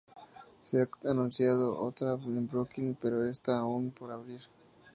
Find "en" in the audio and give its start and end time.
2.13-2.47